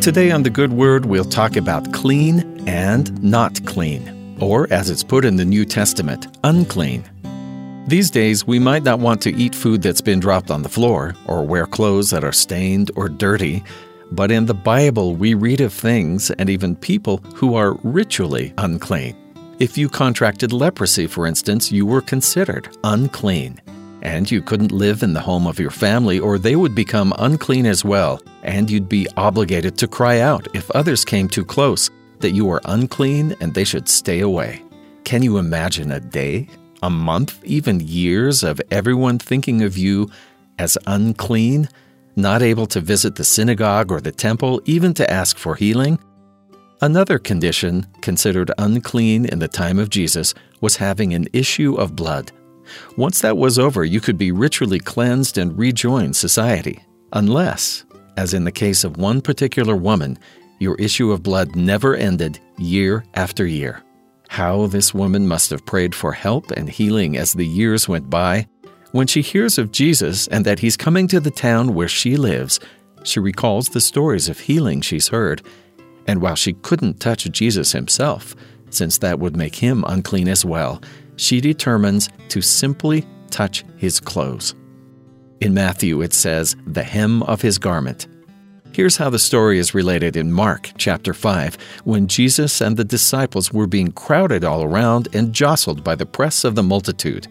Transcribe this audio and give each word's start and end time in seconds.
Today 0.00 0.30
on 0.30 0.42
The 0.42 0.48
Good 0.48 0.72
Word, 0.72 1.04
we'll 1.04 1.26
talk 1.26 1.56
about 1.56 1.92
clean 1.92 2.66
and 2.66 3.22
not 3.22 3.62
clean, 3.66 4.34
or 4.40 4.66
as 4.72 4.88
it's 4.88 5.04
put 5.04 5.26
in 5.26 5.36
the 5.36 5.44
New 5.44 5.66
Testament, 5.66 6.38
unclean. 6.42 7.04
These 7.86 8.10
days, 8.10 8.46
we 8.46 8.58
might 8.58 8.82
not 8.82 8.98
want 8.98 9.20
to 9.20 9.34
eat 9.34 9.54
food 9.54 9.82
that's 9.82 10.00
been 10.00 10.18
dropped 10.18 10.50
on 10.50 10.62
the 10.62 10.70
floor 10.70 11.14
or 11.26 11.44
wear 11.44 11.66
clothes 11.66 12.08
that 12.10 12.24
are 12.24 12.32
stained 12.32 12.90
or 12.96 13.10
dirty, 13.10 13.62
but 14.10 14.30
in 14.30 14.46
the 14.46 14.54
Bible, 14.54 15.16
we 15.16 15.34
read 15.34 15.60
of 15.60 15.70
things 15.70 16.30
and 16.30 16.48
even 16.48 16.76
people 16.76 17.18
who 17.34 17.54
are 17.54 17.74
ritually 17.82 18.54
unclean. 18.56 19.14
If 19.58 19.76
you 19.76 19.90
contracted 19.90 20.50
leprosy, 20.50 21.08
for 21.08 21.26
instance, 21.26 21.70
you 21.70 21.84
were 21.84 22.00
considered 22.00 22.74
unclean. 22.84 23.60
And 24.02 24.30
you 24.30 24.40
couldn't 24.40 24.72
live 24.72 25.02
in 25.02 25.12
the 25.12 25.20
home 25.20 25.46
of 25.46 25.58
your 25.58 25.70
family, 25.70 26.18
or 26.18 26.38
they 26.38 26.56
would 26.56 26.74
become 26.74 27.12
unclean 27.18 27.66
as 27.66 27.84
well, 27.84 28.20
and 28.42 28.70
you'd 28.70 28.88
be 28.88 29.06
obligated 29.16 29.76
to 29.78 29.88
cry 29.88 30.20
out 30.20 30.48
if 30.54 30.70
others 30.70 31.04
came 31.04 31.28
too 31.28 31.44
close 31.44 31.90
that 32.20 32.30
you 32.30 32.44
were 32.44 32.60
unclean 32.64 33.34
and 33.40 33.52
they 33.52 33.64
should 33.64 33.88
stay 33.88 34.20
away. 34.20 34.62
Can 35.04 35.22
you 35.22 35.38
imagine 35.38 35.90
a 35.90 36.00
day, 36.00 36.48
a 36.82 36.90
month, 36.90 37.42
even 37.44 37.80
years 37.80 38.42
of 38.42 38.60
everyone 38.70 39.18
thinking 39.18 39.62
of 39.62 39.76
you 39.76 40.10
as 40.58 40.78
unclean, 40.86 41.68
not 42.16 42.42
able 42.42 42.66
to 42.66 42.80
visit 42.80 43.16
the 43.16 43.24
synagogue 43.24 43.90
or 43.90 44.00
the 44.00 44.12
temple, 44.12 44.60
even 44.64 44.94
to 44.94 45.10
ask 45.10 45.36
for 45.36 45.54
healing? 45.54 45.98
Another 46.82 47.18
condition 47.18 47.86
considered 48.00 48.50
unclean 48.56 49.26
in 49.26 49.38
the 49.38 49.48
time 49.48 49.78
of 49.78 49.90
Jesus 49.90 50.32
was 50.60 50.76
having 50.76 51.12
an 51.12 51.28
issue 51.32 51.74
of 51.74 51.96
blood. 51.96 52.32
Once 52.96 53.20
that 53.20 53.36
was 53.36 53.58
over, 53.58 53.84
you 53.84 54.00
could 54.00 54.18
be 54.18 54.32
ritually 54.32 54.78
cleansed 54.78 55.38
and 55.38 55.58
rejoin 55.58 56.12
society, 56.12 56.82
unless, 57.12 57.84
as 58.16 58.34
in 58.34 58.44
the 58.44 58.52
case 58.52 58.84
of 58.84 58.96
one 58.96 59.20
particular 59.20 59.76
woman, 59.76 60.18
your 60.58 60.76
issue 60.76 61.10
of 61.10 61.22
blood 61.22 61.56
never 61.56 61.94
ended 61.94 62.38
year 62.58 63.04
after 63.14 63.46
year. 63.46 63.82
How 64.28 64.66
this 64.66 64.94
woman 64.94 65.26
must 65.26 65.50
have 65.50 65.66
prayed 65.66 65.94
for 65.94 66.12
help 66.12 66.50
and 66.52 66.68
healing 66.68 67.16
as 67.16 67.32
the 67.32 67.46
years 67.46 67.88
went 67.88 68.08
by. 68.08 68.46
When 68.92 69.06
she 69.06 69.22
hears 69.22 69.58
of 69.58 69.72
Jesus 69.72 70.28
and 70.28 70.44
that 70.44 70.58
he's 70.60 70.76
coming 70.76 71.08
to 71.08 71.18
the 71.18 71.30
town 71.30 71.74
where 71.74 71.88
she 71.88 72.16
lives, 72.16 72.60
she 73.02 73.20
recalls 73.20 73.68
the 73.68 73.80
stories 73.80 74.28
of 74.28 74.38
healing 74.38 74.82
she's 74.82 75.08
heard. 75.08 75.42
And 76.06 76.20
while 76.20 76.36
she 76.36 76.52
couldn't 76.52 77.00
touch 77.00 77.30
Jesus 77.30 77.72
himself, 77.72 78.36
since 78.70 78.98
that 78.98 79.18
would 79.18 79.36
make 79.36 79.56
him 79.56 79.84
unclean 79.86 80.28
as 80.28 80.44
well, 80.44 80.80
she 81.20 81.40
determines 81.40 82.08
to 82.28 82.40
simply 82.40 83.06
touch 83.30 83.64
his 83.76 84.00
clothes. 84.00 84.54
In 85.40 85.52
Matthew, 85.52 86.00
it 86.00 86.14
says, 86.14 86.56
the 86.66 86.82
hem 86.82 87.22
of 87.24 87.42
his 87.42 87.58
garment. 87.58 88.06
Here's 88.72 88.96
how 88.96 89.10
the 89.10 89.18
story 89.18 89.58
is 89.58 89.74
related 89.74 90.16
in 90.16 90.32
Mark 90.32 90.70
chapter 90.78 91.12
5, 91.12 91.58
when 91.84 92.06
Jesus 92.06 92.60
and 92.60 92.76
the 92.76 92.84
disciples 92.84 93.52
were 93.52 93.66
being 93.66 93.92
crowded 93.92 94.44
all 94.44 94.62
around 94.62 95.08
and 95.12 95.32
jostled 95.32 95.84
by 95.84 95.94
the 95.94 96.06
press 96.06 96.44
of 96.44 96.54
the 96.54 96.62
multitude. 96.62 97.28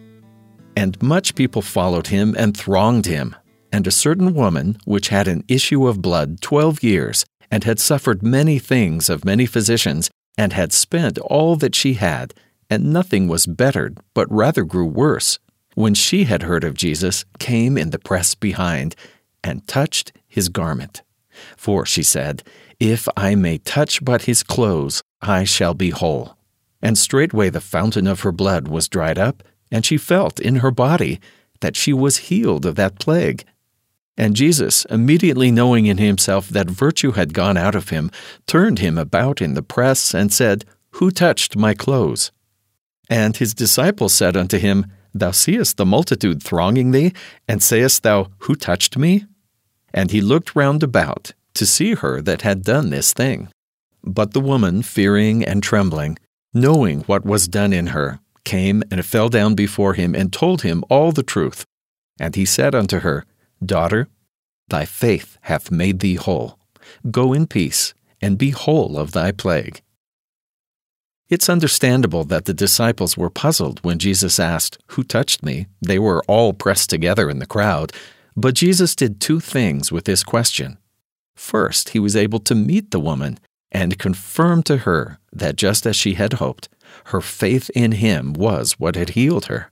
And 0.76 1.02
much 1.02 1.36
people 1.36 1.62
followed 1.62 2.08
him 2.08 2.36
and 2.38 2.56
thronged 2.56 3.06
him. 3.06 3.36
And 3.72 3.88
a 3.88 3.92
certain 3.92 4.34
woman, 4.34 4.78
which 4.86 5.10
had 5.10 5.28
an 5.28 5.44
issue 5.48 5.88
of 5.88 6.02
blood 6.02 6.42
twelve 6.42 6.84
years, 6.84 7.26
and 7.50 7.64
had 7.64 7.80
suffered 7.80 8.22
many 8.22 8.60
things 8.60 9.10
of 9.10 9.26
many 9.26 9.46
physicians, 9.46 10.12
and 10.38 10.54
had 10.54 10.74
spent 10.74 11.18
all 11.20 11.56
that 11.58 11.76
she 11.76 11.94
had, 11.94 12.34
and 12.70 12.94
nothing 12.94 13.28
was 13.28 13.48
bettered, 13.48 13.98
but 14.14 14.32
rather 14.32 14.64
grew 14.64 14.86
worse, 14.86 15.40
when 15.76 15.94
she 15.94 16.26
had 16.26 16.44
heard 16.44 16.64
of 16.64 16.74
Jesus, 16.74 17.26
came 17.40 17.78
in 17.78 17.90
the 17.90 18.00
press 18.00 18.36
behind, 18.36 18.96
and 19.44 19.66
touched 19.68 20.12
his 20.28 20.50
garment. 20.50 21.02
For, 21.56 21.86
she 21.86 22.04
said, 22.04 22.44
If 22.80 23.08
I 23.16 23.36
may 23.36 23.58
touch 23.60 24.04
but 24.04 24.24
his 24.24 24.44
clothes, 24.44 25.02
I 25.22 25.44
shall 25.46 25.74
be 25.74 25.90
whole. 25.90 26.38
And 26.82 26.98
straightway 26.98 27.50
the 27.50 27.62
fountain 27.62 28.08
of 28.08 28.22
her 28.22 28.32
blood 28.32 28.68
was 28.68 28.88
dried 28.88 29.18
up, 29.18 29.44
and 29.72 29.86
she 29.86 29.98
felt 29.98 30.40
in 30.40 30.58
her 30.58 30.72
body 30.72 31.20
that 31.62 31.76
she 31.76 31.94
was 31.94 32.18
healed 32.18 32.66
of 32.66 32.76
that 32.76 33.00
plague. 33.00 33.44
And 34.18 34.36
Jesus, 34.36 34.86
immediately 34.86 35.50
knowing 35.50 35.86
in 35.86 35.98
himself 35.98 36.50
that 36.50 36.70
virtue 36.70 37.12
had 37.12 37.34
gone 37.34 37.56
out 37.56 37.76
of 37.76 37.90
him, 37.90 38.12
turned 38.48 38.80
him 38.80 38.98
about 38.98 39.42
in 39.42 39.54
the 39.54 39.64
press 39.64 40.14
and 40.14 40.32
said, 40.34 40.66
Who 40.92 41.10
touched 41.10 41.56
my 41.56 41.74
clothes? 41.74 42.32
And 43.10 43.36
his 43.36 43.54
disciples 43.54 44.14
said 44.14 44.38
unto 44.38 44.58
him, 44.58 44.86
Thou 45.14 45.32
seest 45.32 45.78
the 45.78 45.86
multitude 45.86 46.44
thronging 46.44 46.92
thee, 46.92 47.14
and 47.48 47.64
sayest 47.64 48.04
thou, 48.04 48.28
Who 48.40 48.56
touched 48.56 48.98
me? 48.98 49.26
And 49.94 50.12
he 50.12 50.22
looked 50.22 50.56
round 50.56 50.84
about 50.84 51.34
to 51.56 51.66
see 51.66 51.96
her 51.96 52.22
that 52.22 52.44
had 52.44 52.64
done 52.64 52.92
this 52.92 53.12
thing. 53.12 53.50
But 54.04 54.34
the 54.34 54.40
woman, 54.40 54.84
fearing 54.84 55.44
and 55.44 55.64
trembling, 55.64 56.18
knowing 56.54 57.02
what 57.02 57.26
was 57.26 57.48
done 57.48 57.74
in 57.74 57.88
her, 57.88 58.20
came 58.46 58.84
and 58.92 59.06
fell 59.06 59.30
down 59.30 59.56
before 59.56 59.96
him 59.96 60.16
and 60.16 60.32
told 60.32 60.62
him 60.62 60.84
all 60.90 61.12
the 61.12 61.24
truth. 61.24 61.66
And 62.20 62.36
he 62.36 62.46
said 62.46 62.76
unto 62.76 63.00
her, 63.00 63.26
Daughter, 63.64 64.08
thy 64.70 64.86
faith 64.86 65.38
hath 65.42 65.72
made 65.72 66.00
thee 66.00 66.16
whole. 66.16 66.60
Go 67.10 67.34
in 67.34 67.48
peace, 67.48 67.94
and 68.22 68.38
be 68.38 68.52
whole 68.52 68.98
of 68.98 69.12
thy 69.12 69.32
plague. 69.32 69.82
It's 71.30 71.48
understandable 71.48 72.24
that 72.24 72.46
the 72.46 72.56
disciples 72.56 73.16
were 73.16 73.30
puzzled 73.30 73.80
when 73.84 74.00
Jesus 74.00 74.40
asked, 74.40 74.80
Who 74.88 75.04
touched 75.04 75.44
me? 75.44 75.68
They 75.80 76.00
were 76.00 76.24
all 76.28 76.54
pressed 76.54 76.90
together 76.90 77.30
in 77.30 77.38
the 77.38 77.46
crowd. 77.46 77.92
But 78.36 78.56
Jesus 78.56 78.96
did 78.96 79.22
two 79.22 79.40
things 79.40 79.92
with 79.92 80.06
this 80.06 80.24
question. 80.24 80.80
First, 81.36 81.90
he 81.90 82.00
was 82.00 82.16
able 82.16 82.40
to 82.40 82.56
meet 82.56 82.90
the 82.90 83.00
woman 83.00 83.38
and 83.72 84.00
confirm 84.00 84.64
to 84.64 84.78
her 84.78 85.20
that 85.32 85.56
just 85.56 85.86
as 85.86 85.96
she 85.96 86.16
had 86.16 86.34
hoped, 86.34 86.68
her 87.06 87.22
faith 87.22 87.70
in 87.76 87.94
him 87.94 88.34
was 88.34 88.80
what 88.80 88.96
had 88.96 89.12
healed 89.12 89.46
her. 89.46 89.72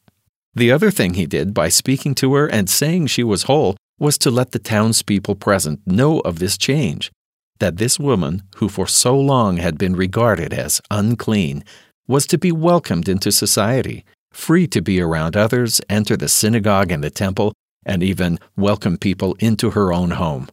The 0.53 0.71
other 0.71 0.91
thing 0.91 1.15
he 1.15 1.25
did 1.25 1.55
by 1.55 1.69
speaking 1.69 2.13
to 2.15 2.35
her 2.35 2.45
and 2.45 2.69
saying 2.69 3.07
she 3.07 3.23
was 3.23 3.43
whole 3.43 3.77
was 3.99 4.19
to 4.19 4.29
let 4.29 4.51
the 4.51 4.59
townspeople 4.59 5.35
present 5.35 5.81
know 5.87 6.19
of 6.19 6.37
this 6.37 6.55
change 6.55 7.11
that 7.59 7.77
this 7.77 7.99
woman, 7.99 8.43
who 8.57 8.69
for 8.69 8.87
so 8.87 9.17
long 9.19 9.57
had 9.57 9.77
been 9.77 9.95
regarded 9.95 10.53
as 10.53 10.81
unclean, 10.91 11.63
was 12.07 12.25
to 12.27 12.37
be 12.37 12.51
welcomed 12.51 13.09
into 13.09 13.31
society, 13.31 14.05
free 14.31 14.67
to 14.67 14.81
be 14.81 15.01
around 15.01 15.35
others, 15.35 15.81
enter 15.89 16.15
the 16.15 16.27
synagogue 16.27 16.91
and 16.91 17.03
the 17.03 17.09
temple, 17.09 17.53
and 17.85 18.03
even 18.03 18.39
welcome 18.55 18.97
people 18.97 19.35
into 19.39 19.71
her 19.71 19.91
own 19.91 20.11
home. 20.11 20.47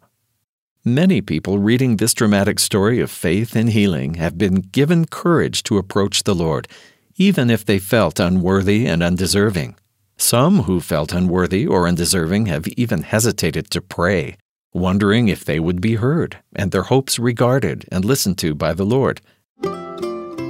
Many 0.84 1.20
people 1.20 1.58
reading 1.58 1.96
this 1.96 2.12
dramatic 2.12 2.58
story 2.58 3.00
of 3.00 3.10
faith 3.10 3.56
and 3.56 3.70
healing 3.70 4.14
have 4.14 4.36
been 4.36 4.56
given 4.56 5.06
courage 5.06 5.62
to 5.64 5.78
approach 5.78 6.24
the 6.24 6.34
Lord, 6.34 6.68
even 7.16 7.48
if 7.50 7.64
they 7.64 7.78
felt 7.78 8.20
unworthy 8.20 8.86
and 8.86 9.02
undeserving. 9.02 9.76
Some 10.16 10.64
who 10.64 10.80
felt 10.80 11.12
unworthy 11.12 11.66
or 11.66 11.88
undeserving 11.88 12.46
have 12.46 12.68
even 12.68 13.02
hesitated 13.02 13.70
to 13.70 13.80
pray 13.80 14.36
wondering 14.74 15.28
if 15.28 15.44
they 15.44 15.60
would 15.60 15.80
be 15.80 15.94
heard 15.94 16.36
and 16.54 16.70
their 16.70 16.82
hopes 16.82 17.18
regarded 17.18 17.86
and 17.90 18.04
listened 18.04 18.36
to 18.38 18.54
by 18.54 18.74
the 18.74 18.84
Lord. 18.84 19.20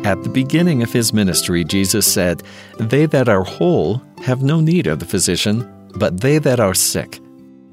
At 0.05 0.23
the 0.23 0.31
beginning 0.31 0.83
of 0.83 0.93
his 0.93 1.12
ministry, 1.12 1.65
Jesus 1.65 2.11
said, 2.11 2.43
They 2.79 3.07
that 3.07 3.29
are 3.29 3.45
whole 3.45 4.03
have 4.23 4.43
no 4.43 4.61
need 4.61 4.87
of 4.87 4.99
the 4.99 5.07
physician, 5.07 5.71
but 5.97 6.21
they 6.21 6.39
that 6.39 6.61
are 6.61 6.75
sick. 6.75 7.21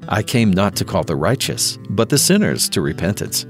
I 0.08 0.22
came 0.22 0.50
not 0.50 0.76
to 0.76 0.84
call 0.84 1.04
the 1.04 1.16
righteous, 1.16 1.78
but 1.90 2.08
the 2.08 2.18
sinners 2.18 2.68
to 2.70 2.80
repentance. 2.80 3.46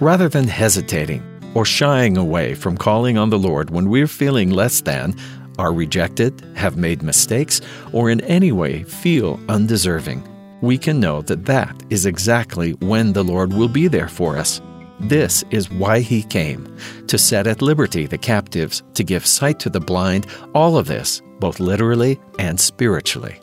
Rather 0.00 0.28
than 0.28 0.48
hesitating 0.48 1.22
or 1.54 1.64
shying 1.64 2.16
away 2.16 2.54
from 2.54 2.76
calling 2.76 3.16
on 3.16 3.30
the 3.30 3.38
Lord 3.38 3.70
when 3.70 3.88
we're 3.88 4.06
feeling 4.06 4.50
less 4.50 4.80
than, 4.80 5.14
are 5.58 5.72
rejected, 5.72 6.44
have 6.56 6.76
made 6.76 7.02
mistakes, 7.02 7.60
or 7.92 8.10
in 8.10 8.20
any 8.22 8.52
way 8.52 8.82
feel 8.82 9.40
undeserving, 9.48 10.26
we 10.64 10.78
can 10.78 10.98
know 10.98 11.22
that 11.22 11.44
that 11.46 11.82
is 11.90 12.06
exactly 12.06 12.72
when 12.74 13.12
the 13.12 13.24
Lord 13.24 13.52
will 13.52 13.68
be 13.68 13.88
there 13.88 14.08
for 14.08 14.36
us. 14.36 14.60
This 15.00 15.44
is 15.50 15.70
why 15.70 16.00
he 16.00 16.22
came 16.22 16.76
to 17.08 17.18
set 17.18 17.46
at 17.46 17.62
liberty 17.62 18.06
the 18.06 18.18
captives, 18.18 18.82
to 18.94 19.04
give 19.04 19.26
sight 19.26 19.60
to 19.60 19.70
the 19.70 19.80
blind, 19.80 20.26
all 20.54 20.76
of 20.76 20.86
this, 20.86 21.20
both 21.40 21.60
literally 21.60 22.20
and 22.38 22.58
spiritually. 22.58 23.40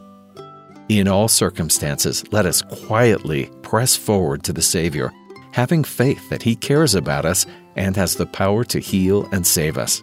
In 0.90 1.08
all 1.08 1.28
circumstances, 1.28 2.24
let 2.32 2.46
us 2.46 2.62
quietly 2.62 3.50
press 3.62 3.96
forward 3.96 4.44
to 4.44 4.54
the 4.54 4.62
Savior, 4.62 5.12
having 5.52 5.84
faith 5.84 6.30
that 6.30 6.44
He 6.44 6.56
cares 6.56 6.96
about 6.96 7.26
us 7.26 7.46
and 7.76 7.96
has 7.96 8.16
the 8.16 8.26
power 8.26 8.64
to 8.66 8.80
heal 8.80 9.28
and 9.32 9.46
save 9.46 9.78
us. 9.78 10.02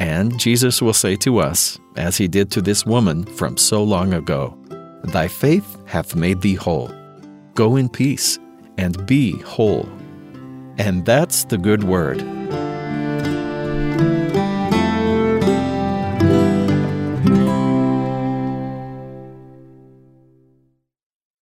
And 0.00 0.38
Jesus 0.38 0.82
will 0.82 0.92
say 0.92 1.16
to 1.16 1.38
us, 1.38 1.78
as 1.96 2.16
He 2.16 2.28
did 2.28 2.50
to 2.52 2.62
this 2.62 2.84
woman 2.86 3.24
from 3.24 3.56
so 3.56 3.82
long 3.82 4.14
ago, 4.14 4.56
Thy 5.04 5.28
faith 5.28 5.76
hath 5.86 6.16
made 6.16 6.40
thee 6.40 6.54
whole. 6.54 6.90
Go 7.54 7.76
in 7.76 7.88
peace 7.88 8.38
and 8.78 9.06
be 9.06 9.38
whole. 9.42 9.88
And 10.78 11.04
that's 11.04 11.44
the 11.44 11.58
good 11.58 11.84
word. 11.84 12.22